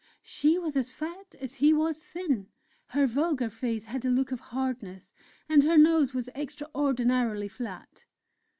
[0.23, 2.47] She was as fat as he was thin;
[2.87, 5.13] her vulgar face had a look of hardness,
[5.47, 8.05] and her nose was extraordinarily flat.